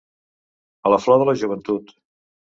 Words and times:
A 0.89 0.91
la 0.93 0.97
flor 1.03 1.19
de 1.23 1.27
la 1.29 1.35
joventut. 1.41 1.93